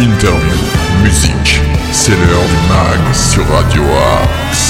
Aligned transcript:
interview, 0.00 0.56
musique. 1.02 1.60
C'est 1.92 2.12
l'heure 2.12 2.46
du 2.48 2.68
mag 2.68 3.14
sur 3.14 3.46
Radio 3.48 3.82
Axe. 4.22 4.69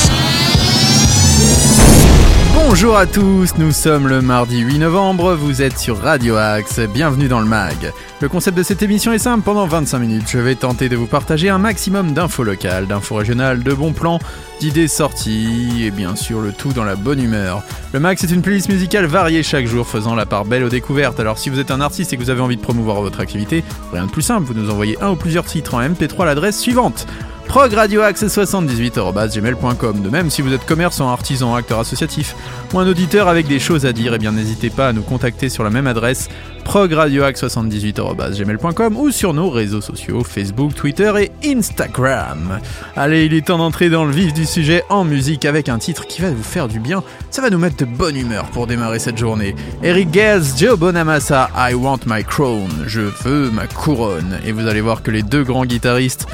Bonjour 2.73 2.97
à 2.97 3.05
tous, 3.05 3.59
nous 3.59 3.73
sommes 3.73 4.07
le 4.07 4.23
mardi 4.23 4.61
8 4.61 4.79
novembre, 4.79 5.35
vous 5.35 5.61
êtes 5.61 5.77
sur 5.77 5.99
Radio 5.99 6.37
Axe, 6.37 6.79
bienvenue 6.79 7.27
dans 7.27 7.41
le 7.41 7.47
MAG. 7.47 7.93
Le 8.21 8.29
concept 8.29 8.57
de 8.57 8.63
cette 8.63 8.81
émission 8.81 9.13
est 9.13 9.19
simple, 9.19 9.43
pendant 9.43 9.67
25 9.67 9.99
minutes, 9.99 10.29
je 10.29 10.39
vais 10.39 10.55
tenter 10.55 10.89
de 10.89 10.95
vous 10.95 11.09
partager 11.09 11.49
un 11.49 11.59
maximum 11.59 12.13
d'infos 12.13 12.45
locales, 12.45 12.87
d'infos 12.87 13.17
régionales, 13.17 13.65
de 13.65 13.75
bons 13.75 13.93
plans, 13.93 14.21
d'idées 14.61 14.87
sorties, 14.87 15.83
et 15.85 15.91
bien 15.91 16.15
sûr 16.15 16.41
le 16.41 16.53
tout 16.53 16.73
dans 16.73 16.85
la 16.85 16.95
bonne 16.95 17.21
humeur. 17.21 17.65
Le 17.93 17.99
MAG 17.99 18.19
c'est 18.21 18.31
une 18.31 18.41
playlist 18.41 18.69
musicale 18.69 19.07
variée 19.07 19.43
chaque 19.43 19.67
jour, 19.67 19.85
faisant 19.85 20.15
la 20.15 20.25
part 20.25 20.45
belle 20.45 20.63
aux 20.63 20.69
découvertes, 20.69 21.19
alors 21.19 21.39
si 21.39 21.51
vous 21.51 21.59
êtes 21.59 21.73
un 21.73 21.81
artiste 21.81 22.13
et 22.13 22.17
que 22.17 22.23
vous 22.23 22.31
avez 22.31 22.41
envie 22.41 22.57
de 22.57 22.63
promouvoir 22.63 23.03
votre 23.03 23.19
activité, 23.19 23.65
rien 23.93 24.07
de 24.07 24.13
plus 24.13 24.23
simple, 24.23 24.45
vous 24.45 24.55
nous 24.55 24.71
envoyez 24.71 24.97
un 25.03 25.11
ou 25.11 25.17
plusieurs 25.17 25.45
titres 25.45 25.75
en 25.75 25.83
MP3 25.83 26.23
à 26.23 26.27
l'adresse 26.27 26.61
suivante 26.61 27.09
progradioaxe78.gmail.com 27.51 30.03
De 30.03 30.09
même, 30.09 30.31
si 30.31 30.41
vous 30.41 30.53
êtes 30.53 30.65
commerçant, 30.65 31.09
artisan, 31.09 31.57
acteur 31.57 31.81
associatif 31.81 32.37
ou 32.73 32.79
un 32.79 32.87
auditeur 32.87 33.27
avec 33.27 33.49
des 33.49 33.59
choses 33.59 33.87
à 33.87 33.93
dire, 33.93 34.15
eh 34.15 34.19
bien 34.19 34.31
n'hésitez 34.31 34.71
pas 34.71 34.87
à 34.87 34.93
nous 34.93 35.03
contacter 35.03 35.49
sur 35.49 35.65
la 35.65 35.71
même 35.71 35.89
adresse 35.89 36.29
progradioaxe78.gmail.com 36.65 38.97
ou 38.97 39.11
sur 39.11 39.35
nos 39.35 39.51
réseaux 39.51 39.81
sociaux 39.81 40.23
Facebook, 40.23 40.77
Twitter 40.77 41.13
et 41.19 41.33
Instagram. 41.45 42.61
Allez, 42.95 43.25
il 43.25 43.35
est 43.35 43.47
temps 43.47 43.59
d'entrer 43.59 43.91
dans 43.91 44.05
le 44.05 44.13
vif 44.13 44.33
du 44.33 44.47
sujet 44.47 44.85
en 44.89 45.03
musique 45.03 45.45
avec 45.45 45.69
un 45.69 45.79
titre 45.79 46.07
qui 46.07 46.23
va 46.23 46.31
vous 46.31 46.45
faire 46.45 46.69
du 46.69 46.79
bien. 46.79 47.03
Ça 47.33 47.43
va 47.43 47.51
nous 47.51 47.59
mettre 47.59 47.79
de 47.79 47.85
bonne 47.85 48.17
humeur 48.17 48.45
pour 48.51 48.69
démarrer 48.69 49.01
cette 49.01 49.19
journée. 49.19 49.57
Eric 49.83 50.13
Gales, 50.13 50.45
Joe 50.57 50.79
Bonamassa, 50.79 51.51
I 51.57 51.75
Want 51.75 52.03
My 52.07 52.23
Crown. 52.23 52.71
Je 52.87 53.01
veux 53.25 53.51
ma 53.51 53.67
couronne. 53.67 54.39
Et 54.47 54.53
vous 54.53 54.69
allez 54.69 54.83
voir 54.83 55.03
que 55.03 55.11
les 55.11 55.23
deux 55.23 55.43
grands 55.43 55.65
guitaristes 55.65 56.29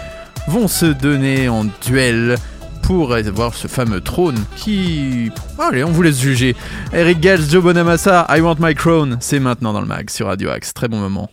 vont 0.48 0.68
se 0.68 0.86
donner 0.86 1.48
en 1.48 1.64
duel 1.86 2.36
pour 2.82 3.14
avoir 3.14 3.54
ce 3.54 3.66
fameux 3.66 4.00
trône 4.00 4.38
qui... 4.56 5.30
Allez, 5.58 5.82
on 5.82 5.90
vous 5.90 6.02
laisse 6.02 6.20
juger. 6.20 6.54
Eric 6.92 7.20
Gales, 7.20 7.42
Joe 7.50 7.62
Bonamassa, 7.62 8.26
I 8.30 8.40
Want 8.40 8.56
My 8.60 8.74
Crown, 8.74 9.16
c'est 9.20 9.40
maintenant 9.40 9.72
dans 9.72 9.80
le 9.80 9.88
mag 9.88 10.08
sur 10.08 10.26
Radio 10.26 10.50
Axe. 10.50 10.72
Très 10.72 10.86
bon 10.86 10.98
moment. 10.98 11.28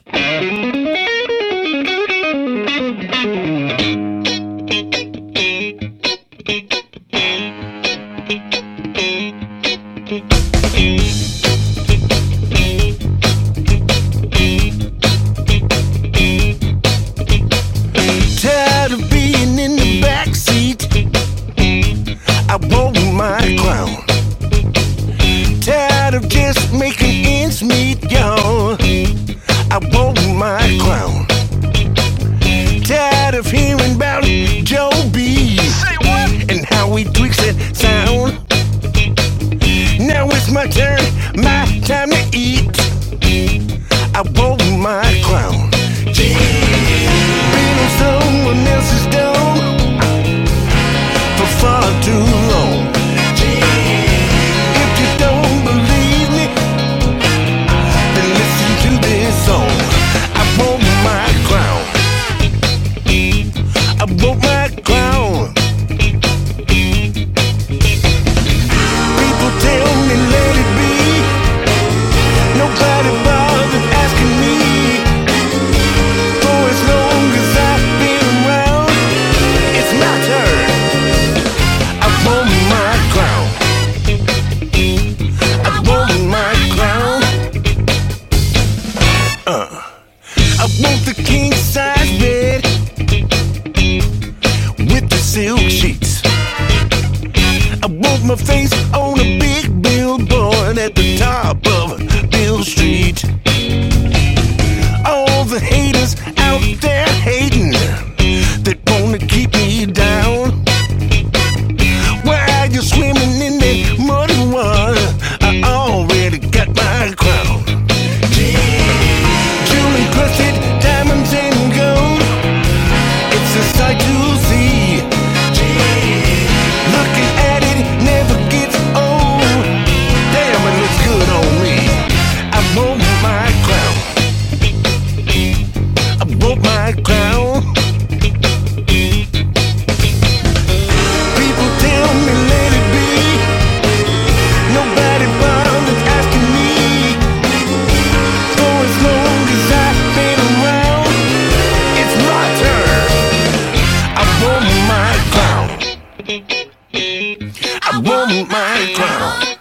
I 156.25 158.01
want 158.03 158.49
my 158.49 158.93
crown. 158.95 159.57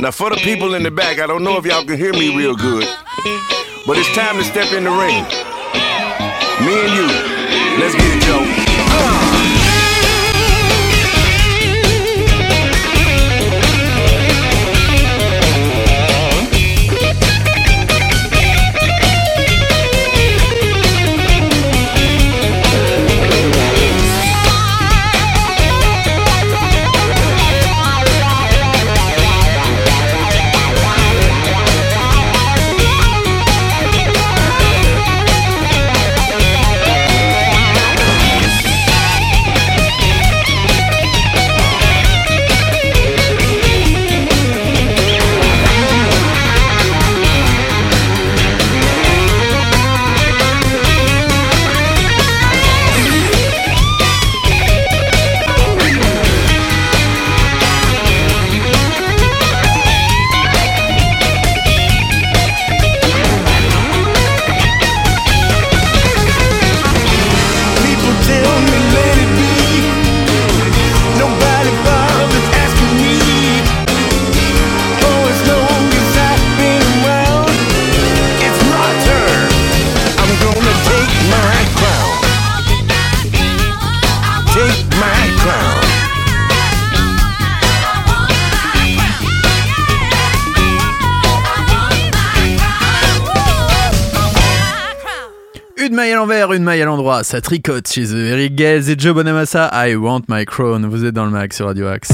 Now, 0.00 0.10
for 0.10 0.30
the 0.30 0.36
people 0.36 0.74
in 0.74 0.82
the 0.82 0.90
back, 0.90 1.20
I 1.20 1.26
don't 1.26 1.44
know 1.44 1.56
if 1.58 1.64
y'all 1.64 1.84
can 1.84 1.96
hear 1.96 2.12
me 2.12 2.36
real 2.36 2.56
good, 2.56 2.88
but 3.86 3.96
it's 3.96 4.12
time 4.14 4.36
to 4.38 4.44
step 4.44 4.72
in 4.72 4.84
the 4.84 4.90
ring. 4.90 5.22
Me 6.66 6.74
and 6.84 6.92
you, 6.92 7.06
let's 7.78 7.94
get 7.94 8.16
it, 8.16 8.22
Joe. 8.66 8.71
L'envers, 96.22 96.52
une 96.52 96.62
maille 96.62 96.82
à 96.82 96.84
l'endroit, 96.84 97.24
ça 97.24 97.40
tricote 97.40 97.90
chez 97.90 98.14
eux. 98.14 98.26
Eric 98.26 98.54
Gales 98.54 98.88
et 98.88 98.94
Joe 98.96 99.12
Bonamassa, 99.12 99.68
I 99.74 99.96
Want 99.96 100.22
My 100.28 100.44
Crown. 100.44 100.86
Vous 100.86 101.04
êtes 101.04 101.14
dans 101.14 101.24
le 101.24 101.32
mag 101.32 101.52
sur 101.52 101.66
Radio 101.66 101.88
Axe. 101.88 102.12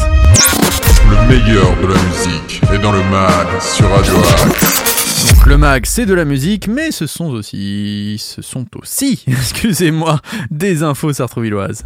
Le 1.11 1.29
meilleur 1.29 1.77
de 1.77 1.89
la 1.89 2.03
musique 2.03 2.63
est 2.73 2.79
dans 2.79 2.93
le 2.93 3.03
mag 3.11 3.47
sur 3.61 3.87
Radio 3.91 4.15
Axe. 4.47 5.35
Donc 5.35 5.45
le 5.45 5.59
mag, 5.59 5.85
c'est 5.85 6.07
de 6.07 6.15
la 6.15 6.25
musique, 6.25 6.69
mais 6.69 6.91
ce 6.91 7.07
sont 7.07 7.27
aussi, 7.27 8.17
ce 8.19 8.41
sont 8.41 8.65
aussi, 8.81 9.23
excusez-moi, 9.29 10.21
des 10.51 10.83
infos 10.83 11.13
sartrouvilloises. 11.13 11.85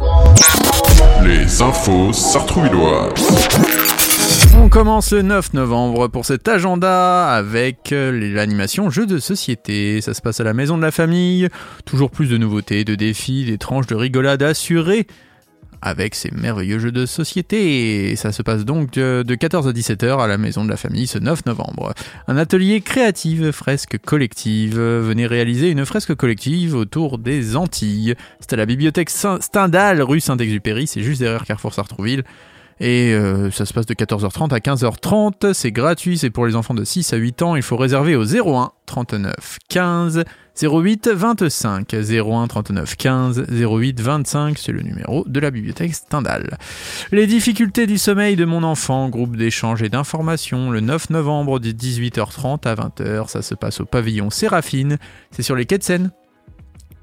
Les 1.25 1.61
infos 1.61 2.13
sartrouvilloises. 2.13 3.82
On 4.55 4.69
commence 4.69 5.11
le 5.11 5.21
9 5.23 5.53
novembre 5.53 6.07
pour 6.07 6.25
cet 6.25 6.47
agenda 6.47 7.27
avec 7.27 7.91
euh, 7.91 8.11
l'animation 8.33 8.89
jeux 8.89 9.05
de 9.05 9.19
société. 9.19 9.99
Ça 10.01 10.13
se 10.13 10.21
passe 10.21 10.39
à 10.39 10.43
la 10.43 10.53
maison 10.53 10.77
de 10.77 10.81
la 10.81 10.91
famille. 10.91 11.49
Toujours 11.85 12.11
plus 12.11 12.29
de 12.29 12.37
nouveautés, 12.37 12.83
de 12.83 12.95
défis, 12.95 13.45
des 13.45 13.57
tranches 13.57 13.87
de 13.87 13.95
rigolade 13.95 14.43
assurées 14.43 15.07
avec 15.81 16.15
ces 16.15 16.31
merveilleux 16.31 16.79
jeux 16.79 16.91
de 16.91 17.05
société. 17.05 18.11
Et 18.11 18.15
ça 18.15 18.31
se 18.31 18.41
passe 18.41 18.63
donc 18.63 18.91
de 18.91 19.23
de 19.25 19.35
14 19.35 19.67
à 19.67 19.71
17h 19.71 20.19
à 20.19 20.27
la 20.27 20.37
maison 20.37 20.63
de 20.63 20.69
la 20.69 20.77
famille 20.77 21.07
ce 21.07 21.19
9 21.19 21.45
novembre. 21.45 21.93
Un 22.27 22.37
atelier 22.37 22.81
créative, 22.81 23.51
fresque 23.51 23.97
collective. 24.05 24.79
Venez 24.79 25.27
réaliser 25.27 25.69
une 25.69 25.85
fresque 25.85 26.15
collective 26.15 26.75
autour 26.75 27.17
des 27.17 27.55
Antilles. 27.55 28.15
C'est 28.39 28.53
à 28.53 28.55
la 28.55 28.65
bibliothèque 28.65 29.09
Stendhal, 29.09 30.01
rue 30.01 30.21
Saint-Exupéry, 30.21 30.87
c'est 30.87 31.01
juste 31.01 31.19
derrière 31.19 31.43
Carrefour 31.43 31.73
Sartrouville. 31.73 32.23
Et 32.83 33.13
euh, 33.13 33.49
ça 33.49 33.65
se 33.65 33.71
passe 33.71 33.85
de 33.85 33.93
14h30 33.93 34.53
à 34.53 34.57
15h30. 34.59 35.53
C'est 35.53 35.71
gratuit, 35.71 36.17
c'est 36.17 36.29
pour 36.29 36.45
les 36.45 36.57
enfants 36.57 36.73
de 36.73 36.83
6 36.83 37.13
à 37.13 37.15
8 37.15 37.41
ans. 37.41 37.55
Il 37.55 37.61
faut 37.61 37.77
réserver 37.77 38.17
au 38.17 38.25
01 38.25 38.71
39 38.87 39.59
15 39.69 40.25
08 40.61 41.07
25. 41.07 41.93
01 41.93 42.47
39 42.47 42.97
15 42.97 43.45
08 43.49 44.01
25, 44.01 44.57
c'est 44.57 44.73
le 44.73 44.81
numéro 44.81 45.23
de 45.25 45.39
la 45.39 45.49
bibliothèque 45.49 45.95
Stendhal. 45.95 46.57
Les 47.13 47.25
difficultés 47.25 47.87
du 47.87 47.97
sommeil 47.97 48.35
de 48.35 48.43
mon 48.43 48.63
enfant, 48.63 49.07
groupe 49.07 49.37
d'échange 49.37 49.81
et 49.81 49.87
d'information, 49.87 50.69
le 50.69 50.81
9 50.81 51.09
novembre 51.11 51.59
de 51.59 51.71
18h30 51.71 52.67
à 52.67 52.75
20h. 52.75 53.29
Ça 53.29 53.41
se 53.41 53.55
passe 53.55 53.79
au 53.79 53.85
pavillon 53.85 54.29
Séraphine. 54.29 54.97
C'est 55.31 55.41
sur 55.41 55.55
les 55.55 55.65
quais 55.65 55.77
de. 55.77 56.11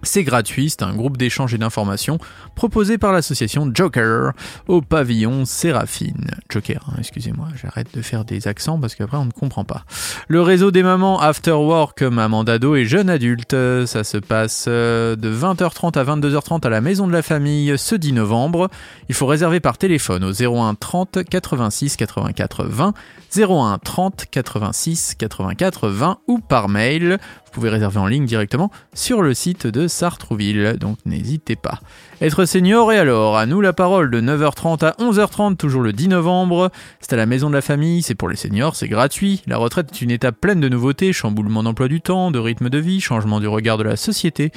C'est 0.02 0.25
gratuit, 0.25 0.70
c'est 0.70 0.82
un 0.82 0.94
groupe 0.94 1.17
d'échange 1.17 1.55
et 1.55 1.58
d'information 1.58 2.19
proposé 2.55 2.99
par 2.99 3.12
l'association 3.12 3.70
Joker 3.73 4.32
au 4.69 4.81
pavillon 4.81 5.44
Séraphine. 5.44 6.31
Joker, 6.49 6.85
hein, 6.88 6.97
excusez-moi, 6.99 7.49
j'arrête 7.61 7.94
de 7.94 8.02
faire 8.02 8.25
des 8.25 8.49
accents 8.49 8.79
parce 8.79 8.94
qu'après 8.94 9.17
on 9.17 9.26
ne 9.26 9.31
comprend 9.31 9.64
pas. 9.64 9.85
Le 10.29 10.41
réseau 10.41 10.70
des 10.70 10.82
mamans 10.82 11.20
After 11.20 11.52
Work, 11.52 12.02
maman 12.02 12.44
d'ado 12.44 12.76
et 12.76 12.85
jeunes 12.85 13.11
adultes, 13.11 13.56
ça 13.87 14.05
se 14.05 14.17
passe 14.17 14.67
euh, 14.69 15.17
de 15.17 15.32
20h30 15.32 15.99
à 15.99 16.05
22h30 16.05 16.67
à 16.67 16.70
la 16.70 16.81
maison 16.81 17.06
de 17.06 17.12
la 17.12 17.23
famille 17.23 17.75
ce 17.76 17.94
10 17.94 18.12
novembre. 18.14 18.70
Il 19.08 19.14
faut 19.14 19.26
réserver 19.26 19.61
par 19.61 19.79
téléphone 19.79 20.25
au 20.25 20.32
01 20.32 20.75
30 20.75 21.25
86 21.29 21.97
84 21.97 22.64
20, 22.64 22.94
01 23.37 23.79
30 23.79 24.26
86 24.31 25.14
84 25.19 25.88
20 25.88 26.19
ou 26.26 26.38
par 26.38 26.69
mail. 26.69 27.19
Vous 27.50 27.55
pouvez 27.55 27.70
réserver 27.70 27.99
en 27.99 28.06
ligne 28.06 28.26
directement 28.26 28.70
sur 28.94 29.23
le 29.23 29.35
site 29.35 29.67
de 29.67 29.88
Sartrouville, 29.88 30.76
donc 30.79 30.99
n'hésitez 31.05 31.56
pas. 31.56 31.81
Être 32.20 32.44
senior 32.44 32.93
et 32.93 32.97
alors, 32.97 33.37
à 33.37 33.44
nous 33.47 33.61
la 33.61 33.73
parole 33.73 34.08
de 34.08 34.20
9h30 34.20 34.85
à 34.85 34.93
11h30, 35.00 35.56
toujours 35.56 35.82
le 35.82 35.93
10 35.93 36.08
novembre. 36.08 36.70
C'est 37.00 37.12
à 37.12 37.17
la 37.17 37.26
maison 37.26 37.50
de 37.50 37.55
la 37.55 37.61
famille, 37.61 38.02
c'est 38.02 38.14
pour 38.14 38.29
les 38.29 38.37
seniors, 38.37 38.76
c'est 38.76 38.87
gratuit. 38.87 39.43
La 39.49 39.56
retraite 39.56 39.91
est 39.93 40.00
une 40.00 40.12
étape 40.12 40.41
pleine 40.41 40.61
de 40.61 40.69
nouveautés, 40.69 41.12
chamboulement 41.12 41.64
d'emploi 41.64 41.88
du 41.88 42.00
temps, 42.00 42.31
de 42.31 42.38
rythme 42.38 42.70
de 42.70 42.79
vie, 42.79 43.00
changement 43.00 43.41
du 43.41 43.49
regard 43.49 43.79
de 43.79 43.82
la 43.82 43.97
société. 43.97 44.52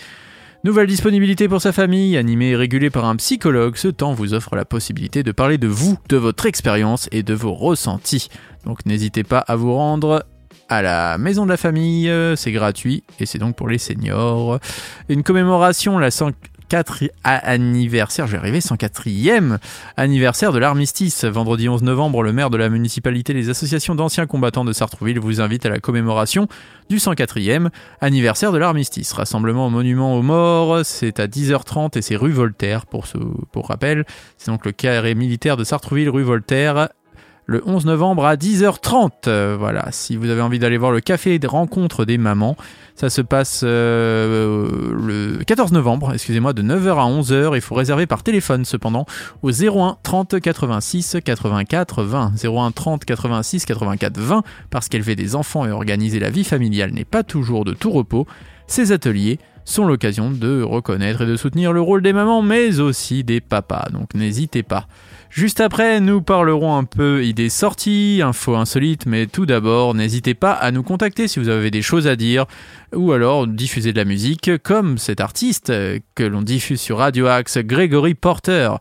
Nouvelle 0.63 0.87
disponibilité 0.87 1.49
pour 1.49 1.61
sa 1.61 1.71
famille, 1.71 2.15
animée 2.15 2.51
et 2.51 2.55
régulée 2.55 2.91
par 2.91 3.05
un 3.05 3.15
psychologue, 3.15 3.75
ce 3.75 3.87
temps 3.87 4.13
vous 4.13 4.35
offre 4.35 4.55
la 4.55 4.65
possibilité 4.65 5.23
de 5.23 5.31
parler 5.31 5.57
de 5.57 5.67
vous, 5.67 5.97
de 6.09 6.15
votre 6.15 6.45
expérience 6.45 7.09
et 7.11 7.23
de 7.23 7.33
vos 7.33 7.53
ressentis. 7.53 8.29
Donc 8.65 8.85
n'hésitez 8.85 9.23
pas 9.23 9.39
à 9.39 9.55
vous 9.57 9.73
rendre 9.73 10.23
à 10.69 10.81
la 10.81 11.17
maison 11.17 11.45
de 11.45 11.49
la 11.49 11.57
famille, 11.57 12.09
euh, 12.09 12.35
c'est 12.35 12.51
gratuit 12.51 13.03
et 13.19 13.25
c'est 13.25 13.37
donc 13.37 13.55
pour 13.55 13.67
les 13.67 13.77
seniors. 13.77 14.59
Une 15.09 15.23
commémoration, 15.23 15.97
la 15.99 16.11
104 16.11 16.53
anniversaire, 17.23 18.25
je 18.25 18.31
vais 18.31 18.37
arriver, 18.37 18.59
104e 18.59 19.57
anniversaire 19.97 20.51
de 20.51 20.59
l'armistice. 20.59 21.25
Vendredi 21.25 21.69
11 21.69 21.83
novembre, 21.83 22.23
le 22.23 22.33
maire 22.33 22.49
de 22.49 22.57
la 22.57 22.69
municipalité, 22.69 23.33
les 23.33 23.49
associations 23.49 23.93
d'anciens 23.93 24.25
combattants 24.25 24.65
de 24.65 24.73
Sartrouville 24.73 25.19
vous 25.19 25.41
invitent 25.41 25.65
à 25.65 25.69
la 25.69 25.79
commémoration 25.79 26.47
du 26.89 26.97
104e 26.97 27.69
anniversaire 28.01 28.51
de 28.51 28.57
l'armistice. 28.57 29.13
Rassemblement 29.13 29.67
au 29.67 29.69
monument 29.69 30.15
aux 30.15 30.23
morts, 30.23 30.83
c'est 30.83 31.19
à 31.19 31.27
10h30 31.27 31.97
et 31.97 32.01
c'est 32.01 32.15
rue 32.15 32.31
Voltaire 32.31 32.85
pour, 32.85 33.05
pour 33.51 33.67
rappel. 33.67 34.05
C'est 34.37 34.49
donc 34.49 34.65
le 34.65 34.71
carré 34.71 35.13
militaire 35.13 35.57
de 35.57 35.63
Sartrouville, 35.63 36.09
rue 36.09 36.23
Voltaire, 36.23 36.89
le 37.45 37.61
11 37.65 37.85
novembre 37.85 38.25
à 38.25 38.35
10h30. 38.35 39.27
Euh, 39.27 39.55
voilà, 39.57 39.87
si 39.91 40.15
vous 40.15 40.29
avez 40.29 40.41
envie 40.41 40.59
d'aller 40.59 40.77
voir 40.77 40.91
le 40.91 41.01
café 41.01 41.39
de 41.39 41.47
rencontre 41.47 42.05
des 42.05 42.17
mamans, 42.17 42.55
ça 42.95 43.09
se 43.09 43.21
passe 43.21 43.61
euh, 43.63 44.67
le 44.93 45.43
14 45.43 45.71
novembre, 45.71 46.13
excusez-moi, 46.13 46.53
de 46.53 46.61
9h 46.61 46.89
à 46.91 47.21
11h. 47.21 47.55
Il 47.55 47.61
faut 47.61 47.75
réserver 47.75 48.05
par 48.05 48.23
téléphone 48.23 48.65
cependant 48.65 49.05
au 49.41 49.51
01 49.51 49.97
30 50.03 50.39
86 50.39 51.17
84 51.23 52.03
20. 52.03 52.33
01 52.43 52.71
30 52.71 53.05
86 53.05 53.65
84 53.65 54.17
20 54.17 54.43
parce 54.69 54.89
qu'élever 54.89 55.15
des 55.15 55.35
enfants 55.35 55.65
et 55.65 55.71
organiser 55.71 56.19
la 56.19 56.29
vie 56.29 56.43
familiale 56.43 56.91
n'est 56.91 57.05
pas 57.05 57.23
toujours 57.23 57.65
de 57.65 57.73
tout 57.73 57.91
repos. 57.91 58.27
Ces 58.67 58.91
ateliers 58.91 59.39
sont 59.65 59.85
l'occasion 59.85 60.29
de 60.29 60.61
reconnaître 60.61 61.21
et 61.21 61.25
de 61.25 61.35
soutenir 61.35 61.73
le 61.73 61.81
rôle 61.81 62.01
des 62.01 62.13
mamans, 62.13 62.41
mais 62.41 62.79
aussi 62.79 63.23
des 63.23 63.41
papas. 63.41 63.89
Donc 63.91 64.13
n'hésitez 64.13 64.63
pas. 64.63 64.87
Juste 65.29 65.61
après, 65.61 65.99
nous 65.99 66.21
parlerons 66.21 66.77
un 66.77 66.83
peu 66.83 67.25
idées 67.25 67.49
sorties, 67.49 68.21
infos 68.23 68.55
insolites, 68.55 69.07
mais 69.07 69.25
tout 69.25 69.47
d'abord, 69.47 69.95
n'hésitez 69.95 70.35
pas 70.35 70.51
à 70.51 70.69
nous 70.69 70.83
contacter 70.83 71.27
si 71.27 71.39
vous 71.39 71.49
avez 71.49 71.71
des 71.71 71.81
choses 71.81 72.05
à 72.05 72.15
dire, 72.15 72.45
ou 72.95 73.13
alors 73.13 73.47
diffuser 73.47 73.93
de 73.93 73.97
la 73.97 74.05
musique, 74.05 74.51
comme 74.61 74.99
cet 74.99 75.21
artiste 75.21 75.71
euh, 75.71 75.97
que 76.13 76.23
l'on 76.23 76.43
diffuse 76.43 76.79
sur 76.79 76.99
Radio 76.99 77.25
Axe, 77.25 77.57
Gregory 77.57 78.13
Porter. 78.13 78.73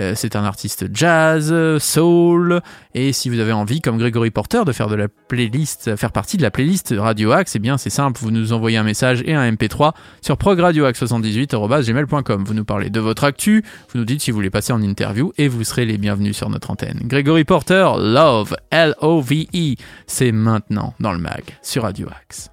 Euh, 0.00 0.12
C'est 0.14 0.36
un 0.36 0.44
artiste 0.44 0.86
jazz, 0.92 1.52
soul, 1.78 2.60
et 2.94 3.12
si 3.12 3.28
vous 3.28 3.40
avez 3.40 3.52
envie, 3.52 3.80
comme 3.80 3.98
Gregory 3.98 4.30
Porter, 4.30 4.64
de 4.64 4.72
faire 4.72 4.88
de 4.88 4.94
la 4.94 5.08
playlist, 5.08 5.96
faire 5.96 6.12
partie 6.12 6.36
de 6.36 6.42
la 6.42 6.50
playlist 6.50 6.94
Radio 6.96 7.32
Axe, 7.32 7.56
eh 7.56 7.58
bien 7.58 7.78
c'est 7.78 7.90
simple, 7.90 8.20
vous 8.20 8.30
nous 8.30 8.52
envoyez 8.52 8.76
un 8.76 8.84
message 8.84 9.22
et 9.26 9.34
un 9.34 9.50
MP3 9.50 9.92
sur 10.22 10.36
progradioaxe78.gmail.com. 10.36 12.44
Vous 12.44 12.54
nous 12.54 12.64
parlez 12.64 12.90
de 12.90 13.00
votre 13.00 13.24
actu, 13.24 13.64
vous 13.92 13.98
nous 13.98 14.04
dites 14.04 14.20
si 14.20 14.30
vous 14.30 14.36
voulez 14.36 14.50
passer 14.50 14.72
en 14.72 14.82
interview, 14.82 15.32
et 15.38 15.48
vous 15.48 15.64
serez 15.64 15.84
les 15.84 15.98
bienvenus 15.98 16.36
sur 16.36 16.50
notre 16.50 16.70
antenne. 16.70 17.00
Gregory 17.04 17.44
Porter, 17.44 17.88
Love, 17.98 18.56
L-O-V-E, 18.70 19.74
c'est 20.06 20.32
maintenant 20.32 20.94
dans 21.00 21.12
le 21.12 21.18
mag 21.18 21.42
sur 21.62 21.82
Radio 21.82 22.08
Axe. 22.22 22.50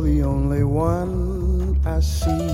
The 0.00 0.22
only 0.22 0.64
one 0.64 1.80
I 1.84 2.00
see. 2.00 2.48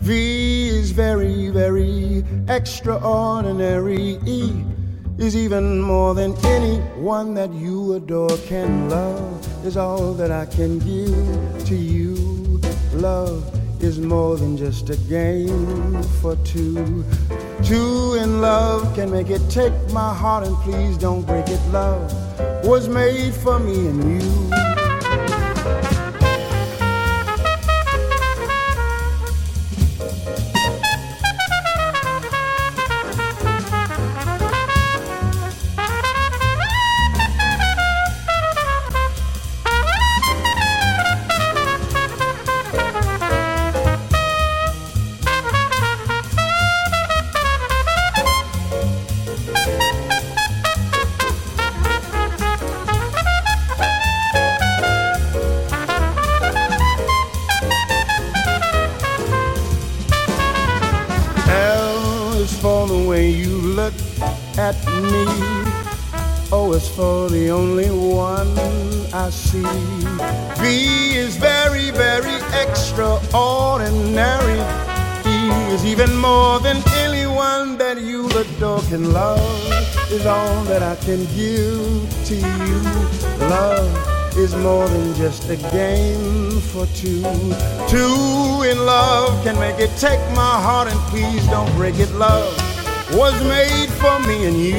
V 0.00 0.68
is 0.68 0.92
very, 0.92 1.48
very 1.50 2.24
extraordinary. 2.48 4.18
E 4.26 4.64
is 5.18 5.36
even 5.36 5.80
more 5.80 6.14
than 6.14 6.34
anyone 6.44 7.34
that 7.34 7.52
you 7.52 7.94
adore 7.94 8.36
can 8.46 8.88
love. 8.88 9.66
Is 9.66 9.76
all 9.76 10.14
that 10.14 10.30
I 10.30 10.46
can 10.46 10.78
give 10.78 11.64
to 11.66 11.74
you. 11.74 12.60
Love 12.94 13.44
is 13.82 13.98
more 13.98 14.36
than 14.36 14.56
just 14.56 14.90
a 14.90 14.96
game 15.08 16.02
for 16.20 16.36
two. 16.44 17.04
Two 17.62 18.14
in 18.14 18.40
love 18.40 18.94
can 18.94 19.10
make 19.10 19.30
it. 19.30 19.42
Take 19.50 19.72
my 19.92 20.14
heart 20.14 20.46
and 20.46 20.56
please 20.58 20.96
don't 20.96 21.26
break 21.26 21.48
it. 21.48 21.60
Love 21.72 22.12
was 22.64 22.88
made 22.88 23.34
for 23.34 23.58
me 23.58 23.88
and 23.88 24.22
you. 24.22 24.59
Love. 78.58 80.10
Is 80.10 80.26
all 80.26 80.64
that 80.64 80.82
I 80.82 80.96
can 81.04 81.24
give 81.36 82.24
to 82.26 82.34
you. 82.34 82.80
Love 83.48 84.36
is 84.36 84.54
more 84.56 84.88
than 84.88 85.14
just 85.14 85.48
a 85.50 85.56
game 85.56 86.60
for 86.60 86.86
two. 86.86 87.22
Two 87.88 88.64
in 88.68 88.78
love 88.86 89.42
can 89.44 89.58
make 89.58 89.78
it. 89.78 89.90
Take 89.98 90.20
my 90.34 90.60
heart 90.62 90.88
and 90.88 90.98
please 91.10 91.46
don't 91.46 91.70
break 91.76 91.98
it. 91.98 92.10
Love 92.12 92.52
was 93.12 93.34
made 93.44 93.88
for 94.00 94.18
me 94.26 94.46
and 94.46 94.56
you. 94.56 94.78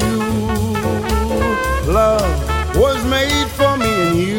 Love 1.90 2.76
was 2.76 3.02
made 3.06 3.48
for 3.52 3.76
me 3.78 3.90
and 4.06 4.16
you. 4.18 4.38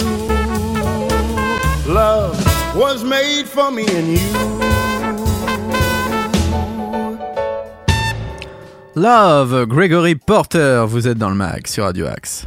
Love 1.91 2.35
was 2.75 3.03
made 3.03 3.47
for 3.47 3.71
me 3.71 3.85
and 3.87 4.07
you. 4.17 4.82
Love, 8.95 9.65
Gregory 9.65 10.13
Porter, 10.13 10.85
vous 10.87 11.07
êtes 11.07 11.17
dans 11.17 11.29
le 11.29 11.35
mag 11.35 11.65
sur 11.65 11.85
Radio 11.85 12.05
Axe. 12.05 12.45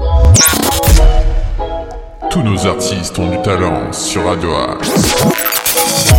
Tous 2.30 2.42
nos 2.42 2.66
artistes 2.66 3.18
ont 3.18 3.28
du 3.28 3.42
talent 3.42 3.92
sur 3.92 4.24
Radio 4.24 4.54
Axe. 4.54 5.24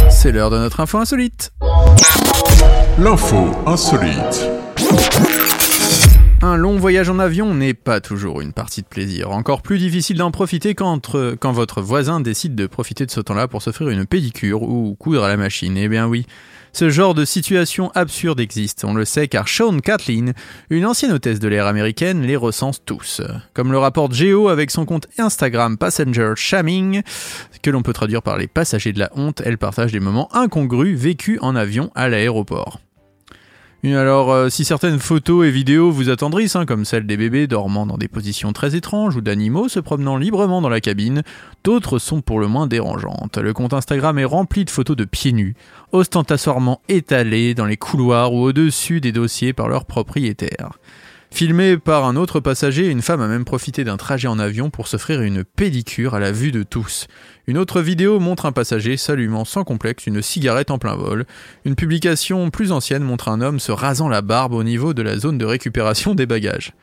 C'est 0.10 0.34
l'heure 0.34 0.50
de 0.50 0.58
notre 0.58 0.82
info 0.82 0.98
insolite. 0.98 1.54
L'info 3.00 3.52
insolite. 3.66 4.50
Un 6.48 6.56
long 6.56 6.78
voyage 6.78 7.10
en 7.10 7.20
avion 7.20 7.54
n'est 7.54 7.74
pas 7.74 8.00
toujours 8.00 8.40
une 8.40 8.54
partie 8.54 8.82
de 8.82 8.88
plaisir. 8.88 9.32
Encore 9.32 9.62
plus 9.62 9.80
difficile 9.80 10.16
d'en 10.16 10.32
profiter 10.32 10.76
quand, 10.76 11.02
votre 11.52 11.82
voisin 11.82 12.22
décide 12.22 12.56
de 12.56 12.68
profiter 12.68 13.06
de 13.06 13.12
ce 13.12 13.20
temps-là 13.20 13.50
pour 13.50 13.62
s'offrir 13.62 13.90
une 13.90 14.06
pédicure 14.06 14.64
ou 14.64 14.96
coudre 14.98 15.26
à 15.26 15.28
la 15.28 15.36
machine. 15.36 15.76
Eh 15.76 15.90
bien 15.90 16.08
oui, 16.08 16.26
ce 16.72 16.90
genre 16.90 17.14
de 17.14 17.26
situation 17.26 17.92
absurde 17.96 18.40
existe, 18.40 18.86
on 18.86 18.94
le 18.94 19.04
sait 19.04 19.28
car 19.28 19.50
Sean 19.50 19.80
Kathleen, 19.80 20.32
une 20.70 20.86
ancienne 20.86 21.12
hôtesse 21.12 21.40
de 21.40 21.50
l'air 21.50 21.68
américaine, 21.68 22.22
les 22.22 22.38
recense 22.38 22.82
tous. 22.86 23.22
Comme 23.54 23.74
le 23.74 23.78
rapporte 23.78 24.14
Geo 24.14 24.48
avec 24.48 24.72
son 24.72 24.86
compte 24.86 25.08
Instagram 25.18 25.78
Passenger 25.78 26.32
Shamming, 26.38 27.02
que 27.62 27.72
l'on 27.72 27.82
peut 27.82 27.92
traduire 27.92 28.22
par 28.22 28.38
les 28.38 28.48
passagers 28.48 28.94
de 28.94 29.00
la 29.00 29.12
honte, 29.18 29.42
elle 29.44 29.58
partage 29.58 29.92
des 29.92 30.00
moments 30.00 30.34
incongrus 30.34 30.98
vécus 30.98 31.40
en 31.42 31.58
avion 31.58 31.92
à 31.94 32.08
l'aéroport. 32.08 32.80
Alors, 33.96 34.32
euh, 34.32 34.50
si 34.50 34.66
certaines 34.66 35.00
photos 35.00 35.46
et 35.46 35.52
vidéos 35.52 35.92
vous 35.92 36.10
attendrissent, 36.10 36.56
hein, 36.56 36.66
comme 36.66 36.86
celle 36.86 37.06
des 37.06 37.18
bébés 37.18 37.48
dormant 37.48 37.86
dans 37.86 37.98
des 37.98 38.08
positions 38.08 38.52
très 38.52 38.76
étranges 38.76 39.16
ou 39.16 39.22
d'animaux 39.22 39.70
se 39.70 39.80
promenant 39.80 40.18
librement 40.18 40.62
dans 40.62 40.70
la 40.70 40.82
cabine, 40.82 41.24
d'autres 41.64 42.00
sont 42.00 42.22
pour 42.22 42.40
le 42.40 42.48
moins 42.48 42.68
dérangeantes. 42.68 43.38
Le 43.38 43.54
compte 43.54 43.74
Instagram 43.74 44.18
est 44.20 44.26
rempli 44.26 44.66
de 44.66 44.70
photos 44.70 44.98
de 44.98 45.06
pieds 45.06 45.32
nus, 45.32 45.56
ostentatoirement 45.92 46.82
étalés 46.90 47.54
dans 47.54 47.66
les 47.66 47.78
couloirs 47.78 48.34
ou 48.34 48.42
au-dessus 48.44 49.00
des 49.02 49.12
dossiers 49.12 49.54
par 49.54 49.68
leurs 49.68 49.86
propriétaires. 49.86 50.80
Filmé 51.30 51.78
par 51.78 52.06
un 52.06 52.16
autre 52.16 52.40
passager, 52.40 52.88
une 52.88 53.02
femme 53.02 53.22
a 53.22 53.28
même 53.28 53.46
profité 53.46 53.84
d'un 53.84 53.98
trajet 53.98 54.28
en 54.28 54.40
avion 54.40 54.70
pour 54.70 54.88
s'offrir 54.88 55.22
une 55.22 55.44
pédicure 55.44 56.16
à 56.16 56.20
la 56.20 56.32
vue 56.32 56.52
de 56.52 56.64
tous. 56.64 57.08
Une 57.48 57.58
autre 57.58 57.82
vidéo 57.82 58.20
montre 58.20 58.46
un 58.46 58.52
passager 58.52 58.98
s'allumant 58.98 59.46
sans 59.46 59.64
complexe 59.64 60.08
une 60.08 60.22
cigarette 60.22 60.72
en 60.72 60.80
plein 60.80 60.96
vol. 60.96 61.26
Une 61.66 61.76
publication 61.76 62.50
plus 62.50 62.72
ancienne 62.72 63.04
montre 63.04 63.28
un 63.30 63.42
homme 63.42 63.60
se 63.60 63.72
rasant 63.72 64.10
la 64.10 64.22
barbe 64.22 64.54
au 64.54 64.64
niveau 64.64 64.94
de 64.94 65.02
la 65.02 65.18
zone 65.18 65.38
de 65.38 65.46
récupération 65.46 66.16
des 66.16 66.26
bagages. 66.26 66.74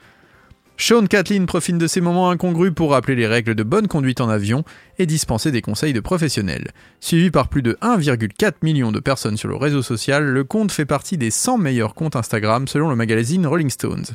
Sean 0.76 1.06
Kathleen 1.06 1.46
profite 1.46 1.78
de 1.78 1.86
ces 1.86 2.00
moments 2.00 2.30
incongrus 2.30 2.72
pour 2.74 2.90
rappeler 2.90 3.14
les 3.14 3.28
règles 3.28 3.54
de 3.54 3.62
bonne 3.62 3.86
conduite 3.86 4.20
en 4.20 4.28
avion 4.28 4.64
et 4.98 5.06
dispenser 5.06 5.52
des 5.52 5.62
conseils 5.62 5.92
de 5.92 6.00
professionnels. 6.00 6.72
Suivi 6.98 7.30
par 7.30 7.48
plus 7.48 7.62
de 7.62 7.78
1,4 7.80 8.54
million 8.62 8.90
de 8.90 8.98
personnes 8.98 9.36
sur 9.36 9.48
le 9.48 9.54
réseau 9.54 9.82
social, 9.82 10.24
le 10.24 10.42
compte 10.42 10.72
fait 10.72 10.84
partie 10.84 11.16
des 11.16 11.30
100 11.30 11.58
meilleurs 11.58 11.94
comptes 11.94 12.16
Instagram 12.16 12.66
selon 12.66 12.90
le 12.90 12.96
magazine 12.96 13.46
Rolling 13.46 13.70
Stones. 13.70 14.06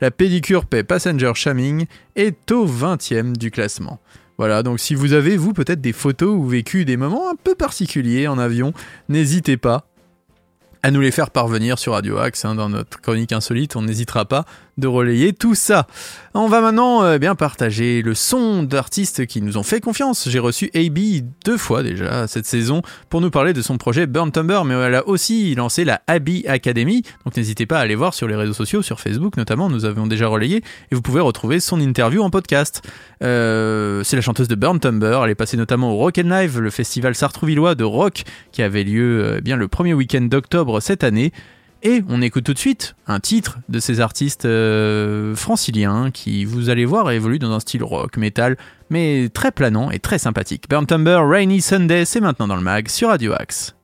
La 0.00 0.10
pédicure 0.10 0.66
paix 0.66 0.82
Passenger 0.82 1.32
Shamming 1.34 1.86
est 2.16 2.50
au 2.50 2.66
20e 2.66 3.36
du 3.36 3.52
classement. 3.52 4.00
Voilà, 4.38 4.64
donc 4.64 4.80
si 4.80 4.96
vous 4.96 5.12
avez, 5.12 5.36
vous, 5.36 5.52
peut-être 5.52 5.80
des 5.80 5.92
photos 5.92 6.36
ou 6.36 6.46
vécu 6.46 6.84
des 6.84 6.96
moments 6.96 7.30
un 7.30 7.36
peu 7.36 7.54
particuliers 7.54 8.26
en 8.26 8.38
avion, 8.38 8.72
n'hésitez 9.08 9.56
pas 9.56 9.86
à 10.82 10.90
nous 10.90 11.00
les 11.00 11.10
faire 11.10 11.30
parvenir 11.30 11.78
sur 11.78 11.92
Radio 11.92 12.18
Axe 12.18 12.44
hein, 12.44 12.54
dans 12.54 12.68
notre 12.68 13.00
chronique 13.00 13.32
insolite. 13.32 13.76
On 13.76 13.82
n'hésitera 13.82 14.24
pas 14.24 14.44
de 14.78 14.86
relayer 14.86 15.32
tout 15.32 15.54
ça. 15.54 15.86
On 16.34 16.46
va 16.46 16.60
maintenant 16.60 17.02
euh, 17.02 17.18
bien 17.18 17.34
partager 17.34 18.00
le 18.00 18.14
son 18.14 18.62
d'artistes 18.62 19.26
qui 19.26 19.42
nous 19.42 19.58
ont 19.58 19.62
fait 19.62 19.80
confiance. 19.80 20.28
J'ai 20.30 20.38
reçu 20.38 20.70
AB 20.74 20.98
deux 21.44 21.58
fois 21.58 21.82
déjà 21.82 22.26
cette 22.28 22.46
saison 22.46 22.82
pour 23.10 23.20
nous 23.20 23.30
parler 23.30 23.52
de 23.52 23.60
son 23.60 23.76
projet 23.76 24.06
Burn 24.06 24.30
Tumber, 24.30 24.62
mais 24.64 24.74
elle 24.74 24.94
a 24.94 25.06
aussi 25.08 25.54
lancé 25.54 25.84
la 25.84 26.00
Abby 26.06 26.46
Academy. 26.46 27.02
Donc 27.24 27.36
n'hésitez 27.36 27.66
pas 27.66 27.78
à 27.78 27.82
aller 27.82 27.96
voir 27.96 28.14
sur 28.14 28.28
les 28.28 28.36
réseaux 28.36 28.52
sociaux, 28.52 28.82
sur 28.82 29.00
Facebook 29.00 29.36
notamment. 29.36 29.68
Nous 29.68 29.84
avons 29.84 30.06
déjà 30.06 30.28
relayé 30.28 30.62
et 30.90 30.94
vous 30.94 31.02
pouvez 31.02 31.20
retrouver 31.20 31.58
son 31.58 31.80
interview 31.80 32.22
en 32.22 32.30
podcast. 32.30 32.82
Euh, 33.24 34.04
c'est 34.04 34.16
la 34.16 34.22
chanteuse 34.22 34.48
de 34.48 34.54
Burn 34.54 34.78
Tumber. 34.78 35.20
Elle 35.24 35.30
est 35.30 35.34
passée 35.34 35.56
notamment 35.56 35.92
au 35.92 35.96
Rock 35.96 36.18
and 36.18 36.28
Live, 36.28 36.60
le 36.60 36.70
festival 36.70 37.16
sartrouvillois 37.16 37.74
de 37.74 37.84
rock 37.84 38.22
qui 38.52 38.62
avait 38.62 38.84
lieu 38.84 39.24
euh, 39.24 39.40
bien 39.40 39.56
le 39.56 39.66
premier 39.66 39.94
week-end 39.94 40.22
d'octobre 40.22 40.80
cette 40.80 41.02
année. 41.02 41.32
Et 41.82 42.02
on 42.08 42.20
écoute 42.22 42.44
tout 42.44 42.54
de 42.54 42.58
suite 42.58 42.96
un 43.06 43.20
titre 43.20 43.58
de 43.68 43.78
ces 43.78 44.00
artistes 44.00 44.46
euh, 44.46 45.36
franciliens 45.36 46.10
qui, 46.10 46.44
vous 46.44 46.70
allez 46.70 46.84
voir, 46.84 47.10
évoluent 47.12 47.38
dans 47.38 47.52
un 47.52 47.60
style 47.60 47.84
rock, 47.84 48.16
metal, 48.16 48.56
mais 48.90 49.28
très 49.32 49.52
planant 49.52 49.90
et 49.90 50.00
très 50.00 50.18
sympathique. 50.18 50.64
Burn 50.68 50.86
Tumber, 50.86 51.20
Rainy 51.24 51.60
Sunday, 51.60 52.04
c'est 52.04 52.20
maintenant 52.20 52.48
dans 52.48 52.56
le 52.56 52.62
mag 52.62 52.88
sur 52.88 53.08
Radio 53.08 53.32
Axe. 53.32 53.77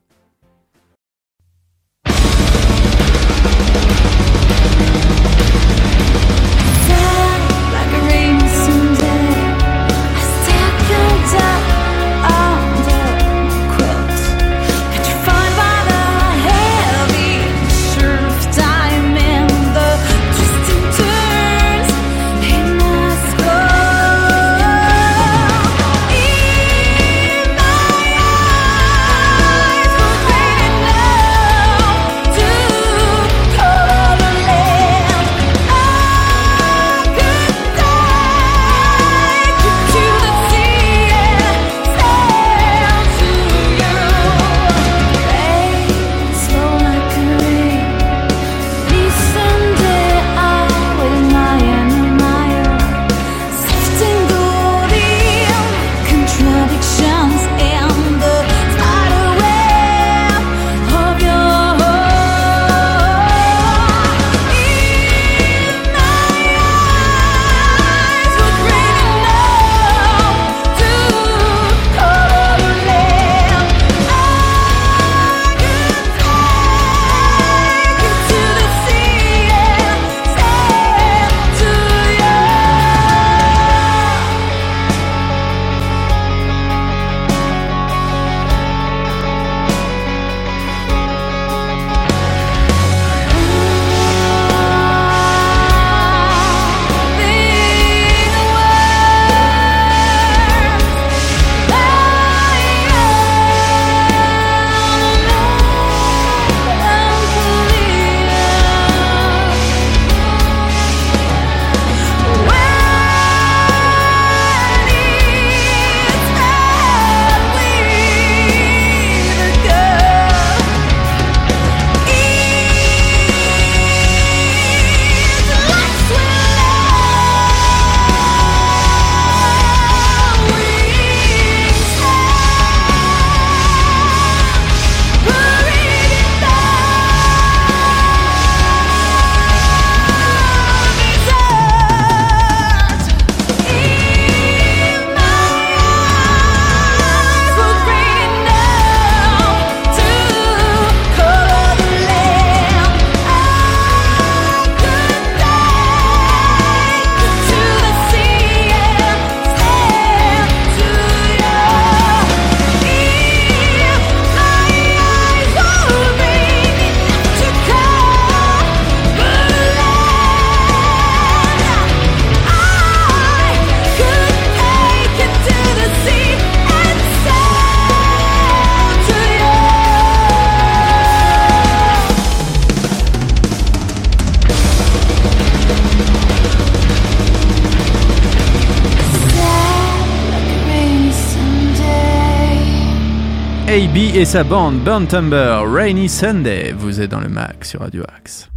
AB 193.84 194.16
et 194.16 194.25
sa 194.25 194.44
bande 194.44 194.78
Burn 194.78 195.06
Timber, 195.06 195.60
Rainy 195.66 196.08
Sunday. 196.08 196.73
Vous 196.75 197.02
êtes 197.02 197.10
dans 197.10 197.20
le 197.20 197.28
mag 197.28 197.62
sur 197.64 197.80
Radio 197.80 198.02
Axe. 198.16 198.49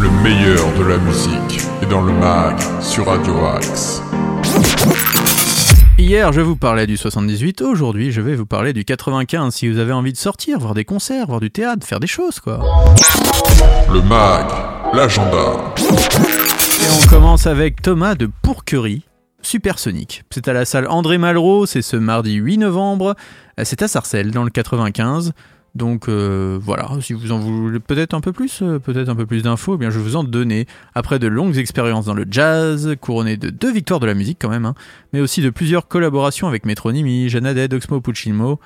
Le 0.00 0.08
meilleur 0.22 0.72
de 0.78 0.84
la 0.84 0.98
musique 0.98 1.60
est 1.82 1.86
dans 1.86 2.02
le 2.02 2.12
mag 2.12 2.56
sur 2.80 3.06
Radio 3.06 3.34
Axe. 3.44 4.00
Hier, 5.98 6.32
je 6.32 6.40
vous 6.40 6.54
parlais 6.54 6.86
du 6.86 6.96
78. 6.96 7.62
Aujourd'hui, 7.62 8.12
je 8.12 8.20
vais 8.20 8.36
vous 8.36 8.46
parler 8.46 8.72
du 8.72 8.84
95. 8.84 9.52
Si 9.52 9.68
vous 9.68 9.78
avez 9.78 9.92
envie 9.92 10.12
de 10.12 10.18
sortir, 10.18 10.60
voir 10.60 10.74
des 10.74 10.84
concerts, 10.84 11.26
voir 11.26 11.40
du 11.40 11.50
théâtre, 11.50 11.84
faire 11.84 11.98
des 11.98 12.06
choses, 12.06 12.38
quoi. 12.38 12.60
Le 13.92 14.00
mag, 14.02 14.46
l'agenda. 14.94 15.74
Et 15.78 17.04
on 17.04 17.08
commence 17.08 17.48
avec 17.48 17.82
Thomas 17.82 18.14
de 18.14 18.30
Pourquerie, 18.42 19.02
Supersonic. 19.42 20.24
C'est 20.30 20.48
à 20.48 20.52
la 20.52 20.64
salle 20.64 20.86
André 20.88 21.18
Malraux, 21.18 21.66
c'est 21.66 21.82
ce 21.82 21.96
mardi 21.96 22.34
8 22.34 22.58
novembre. 22.58 23.16
Euh, 23.58 23.64
C'est 23.64 23.82
à 23.82 23.88
Sarcelles, 23.88 24.30
dans 24.30 24.44
le 24.44 24.50
95. 24.50 25.32
Donc 25.74 26.08
euh, 26.08 26.58
voilà, 26.60 26.90
si 27.00 27.14
vous 27.14 27.32
en 27.32 27.38
voulez 27.38 27.80
peut-être 27.80 28.12
un 28.12 28.20
peu 28.20 28.32
plus, 28.32 28.60
euh, 28.62 28.78
peut-être 28.78 29.08
un 29.08 29.14
peu 29.14 29.24
plus 29.24 29.42
d'infos, 29.42 29.76
eh 29.76 29.78
bien 29.78 29.88
je 29.88 29.98
vais 29.98 30.04
vous 30.04 30.16
en 30.16 30.24
donner. 30.24 30.66
Après 30.94 31.18
de 31.18 31.26
longues 31.28 31.56
expériences 31.56 32.04
dans 32.04 32.14
le 32.14 32.26
jazz, 32.30 32.94
couronnées 33.00 33.38
de 33.38 33.48
deux 33.48 33.72
victoires 33.72 34.00
de 34.00 34.06
la 34.06 34.14
musique 34.14 34.36
quand 34.40 34.50
même, 34.50 34.66
hein, 34.66 34.74
mais 35.14 35.20
aussi 35.20 35.40
de 35.40 35.48
plusieurs 35.48 35.88
collaborations 35.88 36.46
avec 36.46 36.66
Metronimi, 36.66 37.30
Jeanne 37.30 37.46
Oxmo 37.72 38.02
Puccino, 38.02 38.60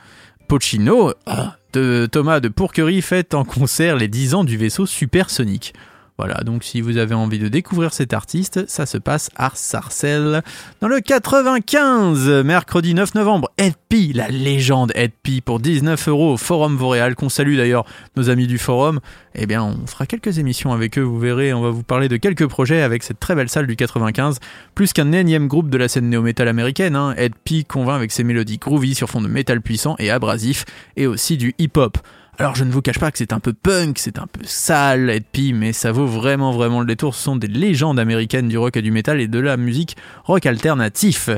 Puccino, 0.49 1.13
ah, 1.27 1.59
de 1.73 2.09
Thomas 2.11 2.41
de 2.41 2.49
Pourquerie 2.49 3.03
fête 3.03 3.35
en 3.35 3.45
concert 3.45 3.97
les 3.97 4.09
10 4.09 4.35
ans 4.35 4.45
du 4.45 4.57
vaisseau 4.57 4.85
supersonique. 4.85 5.75
Voilà, 6.19 6.37
donc 6.45 6.65
si 6.65 6.81
vous 6.81 6.97
avez 6.97 7.15
envie 7.15 7.39
de 7.39 7.49
découvrir 7.49 7.93
cet 7.93 8.15
artiste, 8.15 8.67
ça 8.69 8.87
se 8.87 8.97
passe 8.97 9.29
à 9.37 9.51
Sarcelles 9.55 10.43
dans 10.81 10.89
le 10.89 11.01
95, 11.01 12.29
mercredi 12.45 12.95
9 12.95 13.15
novembre. 13.15 13.51
Ed 13.59 13.75
la 14.15 14.29
légende 14.29 14.93
Ed 14.95 15.13
pour 15.45 15.59
19 15.59 16.09
euros 16.09 16.35
au 16.35 16.37
Forum 16.37 16.77
Vauréal, 16.77 17.15
qu'on 17.15 17.29
salue 17.29 17.57
d'ailleurs 17.57 17.87
nos 18.17 18.29
amis 18.29 18.47
du 18.47 18.59
Forum. 18.59 19.01
Eh 19.35 19.47
bien, 19.47 19.63
on 19.63 19.87
fera 19.87 20.07
quelques 20.07 20.39
émissions 20.39 20.73
avec 20.73 20.99
eux, 20.99 21.03
vous 21.03 21.19
verrez, 21.19 21.55
on 21.55 21.63
va 21.63 21.71
vous 21.71 21.83
parler 21.83 22.09
de 22.09 22.17
quelques 22.17 22.47
projets 22.47 22.83
avec 22.83 23.03
cette 23.03 23.21
très 23.21 23.35
belle 23.35 23.49
salle 23.49 23.67
du 23.67 23.77
95, 23.77 24.39
plus 24.75 24.93
qu'un 24.93 25.13
énième 25.13 25.49
groupe 25.49 25.71
de 25.71 25.79
la 25.79 25.89
scène 25.89 26.11
néo-metal 26.11 26.49
américaine. 26.49 26.97
Hein. 26.97 27.15
Ed 27.17 27.33
convainc 27.69 27.97
avec 27.97 28.13
ses 28.13 28.25
mélodies 28.25 28.59
groovy 28.59 28.95
sur 28.95 29.09
fond 29.09 29.23
de 29.23 29.29
métal 29.29 29.63
puissant 29.63 29.97
et 29.99 30.11
abrasif, 30.11 30.65
et 30.97 31.07
aussi 31.07 31.37
du 31.37 31.55
hip-hop. 31.59 31.99
Alors 32.39 32.55
je 32.55 32.65
ne 32.65 32.71
vous 32.71 32.83
cache 32.83 32.99
pas 32.99 33.11
que 33.11 33.17
c'est 33.17 33.33
un 33.33 33.41
peu 33.41 33.55
punk, 33.55 33.99
c'est 33.99 34.19
un 34.19 34.27
peu 34.27 34.41
sale, 34.45 35.09
Ed 35.09 35.25
P, 35.25 35.55
mais 35.55 35.73
ça 35.73 35.91
vaut 35.91 36.07
vraiment 36.07 36.53
vraiment 36.53 36.81
le 36.81 36.87
détour. 36.87 37.15
Ce 37.15 37.23
sont 37.23 37.37
des 37.37 37.47
légendes 37.47 37.99
américaines 37.99 38.49
du 38.49 38.59
rock 38.59 38.77
et 38.77 38.83
du 38.83 38.91
métal 38.91 39.23
et 39.23 39.27
de 39.27 39.39
la 39.39 39.57
musique 39.57 39.97
rock 40.25 40.45
alternatif. 40.45 41.31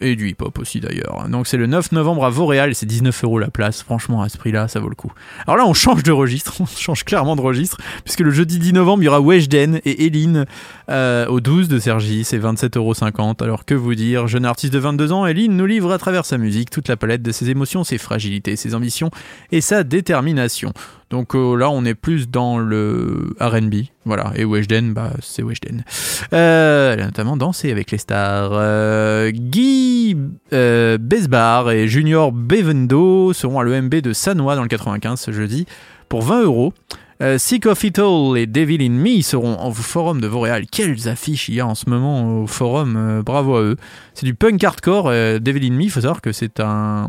Et 0.00 0.14
du 0.14 0.28
hip-hop 0.28 0.58
aussi 0.58 0.80
d'ailleurs. 0.80 1.26
Donc 1.28 1.46
c'est 1.46 1.56
le 1.56 1.66
9 1.66 1.92
novembre 1.92 2.24
à 2.24 2.30
Vauréal 2.30 2.74
c'est 2.74 2.86
19 2.86 3.24
euros 3.24 3.38
la 3.38 3.50
place. 3.50 3.82
Franchement, 3.82 4.22
à 4.22 4.28
ce 4.28 4.38
prix-là, 4.38 4.68
ça 4.68 4.80
vaut 4.80 4.88
le 4.88 4.94
coup. 4.94 5.12
Alors 5.46 5.56
là, 5.56 5.66
on 5.66 5.74
change 5.74 6.02
de 6.02 6.12
registre, 6.12 6.54
on 6.60 6.66
change 6.66 7.04
clairement 7.04 7.36
de 7.36 7.40
registre, 7.40 7.78
puisque 8.04 8.20
le 8.20 8.30
jeudi 8.30 8.58
10 8.58 8.74
novembre, 8.74 9.02
il 9.02 9.06
y 9.06 9.08
aura 9.08 9.20
Weshden 9.20 9.80
et 9.84 10.06
Eline 10.06 10.46
euh, 10.88 11.26
au 11.26 11.40
12 11.40 11.68
de 11.68 11.78
Sergi, 11.78 12.24
c'est 12.24 12.38
27,50 12.38 12.78
euros. 12.78 12.94
Alors 13.40 13.64
que 13.64 13.74
vous 13.74 13.94
dire, 13.94 14.28
jeune 14.28 14.44
artiste 14.44 14.72
de 14.72 14.78
22 14.78 15.12
ans, 15.12 15.26
Eline 15.26 15.56
nous 15.56 15.66
livre 15.66 15.92
à 15.92 15.98
travers 15.98 16.24
sa 16.24 16.38
musique 16.38 16.70
toute 16.70 16.88
la 16.88 16.96
palette 16.96 17.22
de 17.22 17.32
ses 17.32 17.50
émotions, 17.50 17.84
ses 17.84 17.98
fragilités, 17.98 18.56
ses 18.56 18.74
ambitions 18.74 19.10
et 19.50 19.60
sa 19.60 19.82
détermination. 19.84 20.72
Donc 21.10 21.34
euh, 21.34 21.56
là, 21.56 21.70
on 21.70 21.84
est 21.84 21.94
plus 21.94 22.28
dans 22.28 22.58
le 22.58 23.34
R&B, 23.40 23.86
voilà. 24.04 24.32
Et 24.36 24.44
Weshden, 24.44 24.92
bah 24.92 25.12
c'est 25.20 25.42
Weshden. 25.42 25.84
Euh, 26.34 26.92
elle 26.92 27.00
a 27.00 27.06
notamment 27.06 27.36
dansé 27.36 27.70
avec 27.70 27.90
les 27.90 27.98
stars. 27.98 28.50
Euh, 28.52 29.30
Guy 29.30 30.16
Besbar 30.50 31.70
et 31.70 31.88
Junior 31.88 32.32
Bevendo 32.32 33.32
seront 33.32 33.58
à 33.60 33.64
l'EMB 33.64 33.94
de 33.96 34.12
Sanois 34.12 34.54
dans 34.54 34.62
le 34.62 34.68
95 34.68 35.18
ce 35.18 35.32
jeudi 35.32 35.66
pour 36.08 36.22
20 36.22 36.42
euros. 36.42 36.72
Sick 37.36 37.66
of 37.66 37.82
It 37.82 37.98
All 37.98 38.38
et 38.38 38.46
Devil 38.46 38.80
in 38.80 38.90
Me 38.90 39.22
seront 39.22 39.66
au 39.66 39.72
forum 39.72 40.20
de 40.20 40.28
Vauréal. 40.28 40.66
Quelles 40.70 41.08
affiches 41.08 41.48
il 41.48 41.56
y 41.56 41.60
a 41.60 41.66
en 41.66 41.74
ce 41.74 41.90
moment 41.90 42.42
au 42.42 42.46
forum, 42.46 43.22
bravo 43.26 43.56
à 43.56 43.62
eux. 43.62 43.76
C'est 44.14 44.24
du 44.24 44.34
punk 44.34 44.62
hardcore. 44.62 45.10
Devil 45.40 45.66
in 45.66 45.74
Me, 45.74 45.82
il 45.82 45.90
faut 45.90 46.02
savoir 46.02 46.20
que 46.20 46.30
c'est 46.30 46.60
un 46.60 47.08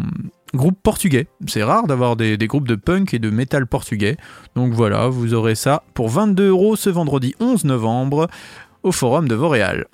groupe 0.54 0.78
portugais. 0.82 1.28
C'est 1.48 1.64
rare 1.64 1.88
d'avoir 1.88 2.16
des, 2.16 2.38
groupes 2.38 2.68
de 2.68 2.76
punk 2.76 3.14
et 3.14 3.20
de 3.20 3.30
métal 3.30 3.68
portugais. 3.68 4.18
Donc 4.56 4.74
voilà, 4.74 5.08
vous 5.08 5.34
aurez 5.34 5.56
ça 5.56 5.84
pour 5.94 6.10
22 6.10 6.50
euros 6.50 6.76
ce 6.76 6.90
vendredi 6.90 7.36
11 7.40 7.66
novembre 7.66 8.28
au 8.84 8.92
forum 8.92 9.28
de 9.28 9.36
Vauréal. 9.36 9.88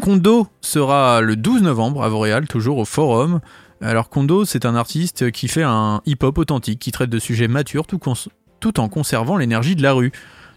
Kondo 0.00 0.46
sera 0.60 1.20
le 1.20 1.36
12 1.36 1.62
novembre 1.62 2.02
à 2.02 2.08
Vauréal, 2.08 2.46
toujours 2.46 2.78
au 2.78 2.84
forum. 2.84 3.40
Alors 3.80 4.08
Kondo, 4.08 4.44
c'est 4.44 4.64
un 4.64 4.74
artiste 4.74 5.30
qui 5.30 5.48
fait 5.48 5.62
un 5.62 6.00
hip-hop 6.06 6.38
authentique, 6.38 6.78
qui 6.78 6.92
traite 6.92 7.10
de 7.10 7.18
sujets 7.18 7.48
matures 7.48 7.86
tout, 7.86 8.80
en 8.80 8.88
conservant 8.88 9.36
l'énergie 9.36 9.76
de 9.76 9.82
la 9.82 9.92
rue. 9.92 10.12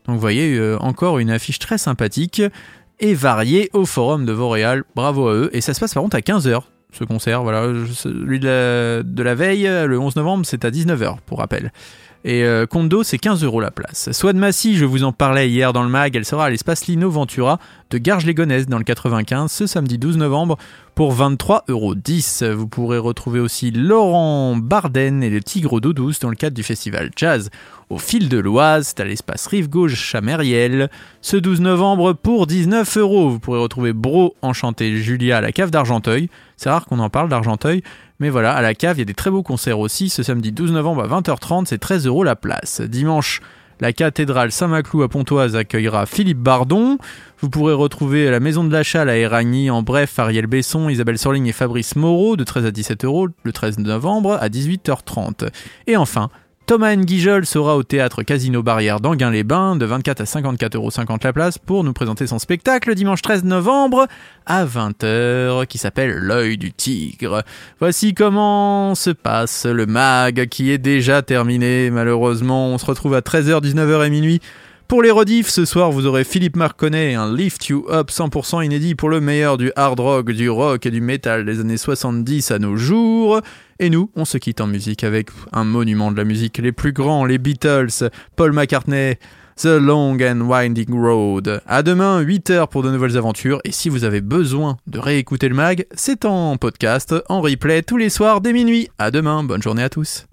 Donc 0.06 0.16
vous 0.16 0.22
voyez, 0.22 0.56
euh, 0.58 0.78
encore 0.80 1.20
une 1.20 1.30
affiche 1.30 1.60
très 1.60 1.78
sympathique 1.78 2.42
et 3.00 3.14
variée 3.14 3.70
au 3.74 3.86
forum 3.86 4.26
de 4.26 4.32
Vauréal. 4.32 4.84
Bravo 4.96 5.28
à 5.28 5.34
eux. 5.34 5.50
Et 5.54 5.62
ça 5.62 5.74
se 5.74 5.80
passe 5.80 5.94
par 5.94 6.04
contre 6.04 6.18
à 6.18 6.22
15h, 6.22 6.62
ce 6.92 7.04
concert. 7.04 7.44
Voilà, 7.44 7.68
celui 7.94 8.40
de 8.40 9.04
la, 9.24 9.36
veille, 9.36 9.64
le 9.64 10.00
11 10.00 10.16
novembre, 10.16 10.46
c'est 10.46 10.66
à 10.66 10.70
19h, 10.72 11.18
pour 11.26 11.40
rappel. 11.40 11.72
Et 12.24 12.44
euh, 12.44 12.66
c'est 13.04 13.18
15 13.18 13.44
euros 13.44 13.62
la 13.62 13.72
place. 13.72 14.12
Swad 14.12 14.36
Massy, 14.36 14.78
je 14.78 14.86
vous 14.86 15.04
en 15.04 15.12
parlais 15.12 15.50
hier 15.50 15.74
dans 15.74 15.82
le 15.82 15.90
mag, 15.90 16.16
elle 16.16 16.26
sera 16.26 16.46
à 16.46 16.50
l'espace 16.50 16.86
Lino 16.86 17.10
Ventura 17.10 17.60
de 17.90 17.98
Garges-les-Gonesse 17.98 18.68
dans 18.68 18.78
le 18.78 18.84
95 18.84 19.52
ce 19.52 19.66
samedi 19.66 19.98
12 19.98 20.18
novembre 20.18 20.58
pour 20.96 21.14
23,10 21.14 22.44
euros. 22.46 22.56
Vous 22.56 22.68
pourrez 22.68 22.98
retrouver 22.98 23.40
aussi 23.40 23.72
Laurent 23.72 24.56
Barden 24.56 25.24
et 25.24 25.30
le 25.30 25.42
Tigre 25.42 25.80
d'eau 25.80 25.94
douce 25.94 26.20
dans 26.20 26.30
le 26.30 26.36
cadre 26.36 26.56
du 26.56 26.64
festival 26.64 27.12
Jazz 27.16 27.50
au 27.90 27.98
fil 27.98 28.30
de 28.30 28.38
l'Oise, 28.38 28.96
à 28.98 29.04
l'espace 29.04 29.48
Rive 29.48 29.70
Gauche 29.70 30.16
à 30.16 30.22
Mériel, 30.22 30.90
ce 31.22 31.36
12 31.36 31.60
novembre 31.62 32.14
pour 32.14 32.48
19 32.48 32.98
euros. 32.98 33.30
Vous 33.30 33.40
pourrez 33.40 33.60
retrouver 33.60 33.92
Bro 33.92 34.36
Enchanté 34.42 34.96
Julia 34.98 35.38
à 35.38 35.42
la 35.42 35.52
cave 35.52 35.72
d'Argenteuil. 35.72 36.30
C'est 36.56 36.70
rare 36.70 36.86
qu'on 36.86 37.00
en 37.00 37.10
parle 37.10 37.28
d'Argenteuil, 37.28 37.84
mais 38.20 38.30
voilà, 38.30 38.54
à 38.54 38.62
la 38.62 38.76
cave, 38.76 38.98
il 38.98 39.00
y 39.00 39.02
a 39.02 39.06
des 39.06 39.14
très 39.14 39.30
beaux 39.30 39.44
concerts 39.44 39.80
aussi. 39.80 40.10
Ce 40.10 40.24
samedi 40.24 40.52
12 40.52 40.72
novembre 40.72 41.04
à 41.04 41.22
20h30, 41.22 41.66
c'est 41.66 41.80
13 41.80 42.08
euros 42.08 42.24
la 42.24 42.36
place. 42.36 42.80
Dimanche, 42.82 43.42
la 43.82 43.94
cathédrale 43.94 44.52
Saint-Maclou 44.52 45.02
à 45.02 45.10
Pontoise 45.10 45.56
accueillera 45.56 46.06
Philippe 46.06 46.38
Bardon. 46.38 47.00
Vous 47.40 47.50
pourrez 47.50 47.74
retrouver 47.74 48.30
la 48.30 48.40
Maison 48.40 48.64
de 48.64 48.72
l'achat 48.72 49.02
à 49.02 49.16
Éragny, 49.16 49.72
en 49.72 49.82
bref, 49.82 50.20
Ariel 50.20 50.46
Besson, 50.46 50.88
Isabelle 50.88 51.18
Sorling 51.18 51.48
et 51.48 51.52
Fabrice 51.52 51.96
Moreau 51.96 52.36
de 52.36 52.44
13 52.44 52.68
à 52.68 52.72
17 52.72 53.06
euros 53.06 53.28
le 53.44 53.52
13 53.52 53.80
novembre 53.80 54.38
à 54.40 54.50
18h30. 54.50 55.50
Et 55.88 55.98
enfin, 55.98 56.30
Thomas 56.72 56.96
Nguijol 56.96 57.46
sera 57.46 57.76
au 57.76 57.84
théâtre 57.84 58.24
Casino 58.24 58.64
Barrière 58.64 59.02
d'Anguin-les-Bains 59.02 59.76
de 59.76 59.86
24 59.86 60.22
à 60.22 60.24
54,50 60.24 60.78
euros 60.78 60.90
la 61.22 61.34
place 61.34 61.58
pour 61.58 61.84
nous 61.84 61.92
présenter 61.92 62.28
son 62.28 62.40
spectacle 62.40 62.96
dimanche 62.96 63.22
13 63.22 63.44
novembre 63.44 64.08
à 64.46 64.64
20h 64.64 65.66
qui 65.68 65.78
s'appelle 65.78 66.12
L'œil 66.12 66.58
du 66.58 66.72
tigre. 66.72 67.44
Voici 67.82 68.14
comment 68.14 68.96
se 68.96 69.10
passe 69.10 69.66
le 69.66 69.86
mag 69.86 70.48
qui 70.48 70.72
est 70.72 70.78
déjà 70.78 71.22
terminé 71.22 71.90
malheureusement. 71.92 72.70
On 72.70 72.78
se 72.78 72.86
retrouve 72.86 73.16
à 73.16 73.20
13h, 73.20 73.62
19h 73.62 74.08
et 74.08 74.10
minuit. 74.10 74.40
Pour 74.92 75.04
les 75.04 75.10
rediffs, 75.10 75.48
ce 75.48 75.64
soir, 75.64 75.90
vous 75.90 76.06
aurez 76.06 76.26
Philippe 76.26 76.58
Marconnet 76.58 77.14
et 77.14 77.16
un 77.16 77.34
Lift 77.34 77.68
You 77.68 77.86
Up 77.90 78.10
100% 78.12 78.66
inédit 78.66 78.94
pour 78.94 79.08
le 79.08 79.22
meilleur 79.22 79.58
du 79.58 79.72
hard 79.78 80.02
rock, 80.02 80.32
du 80.32 80.50
rock 80.50 80.86
et 80.86 80.92
du 80.92 81.00
metal 81.00 81.46
des 81.46 81.62
années 81.62 81.78
70 81.78 82.52
à 82.52 82.60
nos 82.60 82.76
jours. 82.76 83.40
Et 83.80 83.90
nous, 83.90 84.12
on 84.18 84.26
se 84.26 84.38
quitte 84.38 84.60
en 84.60 84.68
musique 84.68 85.06
avec 85.06 85.30
un 85.54 85.64
monument 85.64 86.12
de 86.12 86.18
la 86.18 86.26
musique, 86.26 86.58
les 86.58 86.74
plus 86.74 86.92
grands, 86.92 87.24
les 87.24 87.38
Beatles, 87.38 88.10
Paul 88.36 88.52
McCartney, 88.52 89.16
The 89.56 89.78
Long 89.80 90.18
and 90.22 90.42
Winding 90.42 90.94
Road. 90.94 91.62
À 91.66 91.84
demain, 91.84 92.22
8h 92.22 92.68
pour 92.68 92.84
de 92.84 92.92
nouvelles 92.92 93.16
aventures. 93.16 93.62
Et 93.64 93.72
si 93.72 93.88
vous 93.88 94.04
avez 94.04 94.20
besoin 94.20 94.76
de 94.88 95.00
réécouter 95.00 95.48
le 95.48 95.56
mag, 95.56 95.86
c'est 95.96 96.26
en 96.26 96.58
podcast, 96.58 97.16
en 97.30 97.40
replay 97.40 97.82
tous 97.82 97.96
les 97.96 98.10
soirs 98.10 98.42
dès 98.42 98.52
minuit. 98.52 98.90
À 98.98 99.10
demain, 99.10 99.42
bonne 99.46 99.62
journée 99.62 99.84
à 99.84 99.90
tous. 99.90 100.26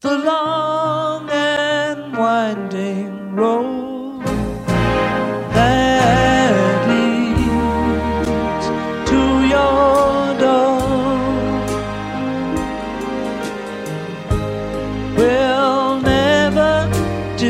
the 0.00 0.08
long 0.08 1.28
and 1.28 2.16
winding 2.16 3.36
road 3.36 3.89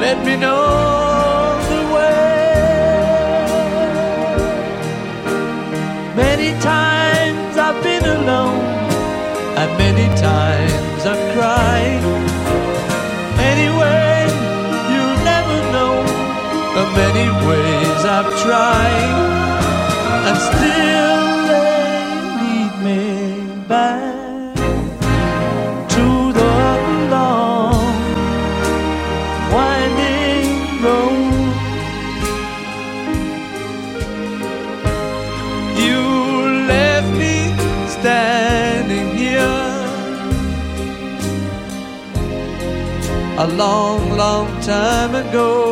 Let 0.00 0.24
me 0.24 0.36
know 0.36 1.58
the 1.72 1.82
way. 1.94 2.18
Many 6.14 6.50
times 6.60 7.58
I've 7.58 7.82
been 7.82 8.04
alone, 8.04 8.64
and 9.60 9.70
many 9.76 10.06
times 10.16 11.00
I've 11.04 11.24
cried. 11.34 12.02
Anyway, 13.50 14.14
you'll 14.90 15.20
never 15.32 15.58
know 15.74 15.94
the 16.76 16.84
many 17.02 17.26
ways 17.48 18.00
I've 18.16 18.32
tried, 18.44 19.16
and 20.28 20.36
still 20.48 21.27
long, 43.58 44.16
long 44.16 44.46
time 44.62 45.16
ago. 45.16 45.67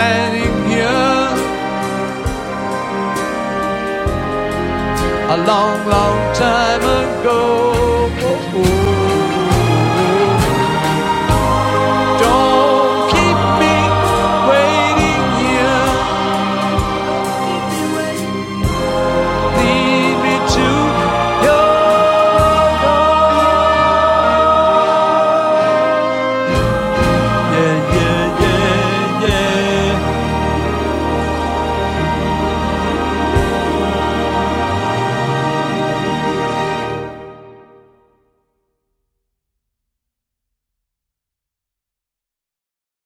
Standing 0.00 0.54
here 0.70 1.28
a 5.34 5.36
long, 5.50 5.78
long 5.94 6.34
time 6.34 6.82
ago. 7.02 8.79